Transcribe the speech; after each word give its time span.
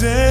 day. 0.00 0.29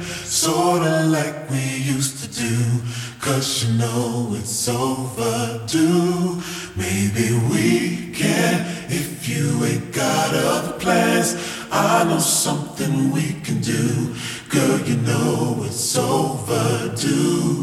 sorta 0.00 1.04
like 1.06 1.50
we 1.50 1.62
used 1.94 2.22
to 2.22 2.28
do. 2.40 2.80
Cause 3.20 3.64
you 3.64 3.78
know 3.78 4.34
it's 4.38 4.68
overdue. 4.68 6.40
Maybe 6.76 7.38
we 7.50 8.12
can 8.12 8.66
if 8.90 9.28
you 9.28 9.64
ain't 9.64 9.92
got 9.92 10.34
other 10.34 10.78
plans. 10.78 11.36
I 11.70 12.04
know 12.04 12.18
something 12.18 13.12
we 13.12 13.34
can 13.40 13.60
do. 13.60 14.14
Girl, 14.48 14.80
you 14.80 14.96
know 14.96 15.62
it's 15.64 15.96
overdue. 15.96 17.61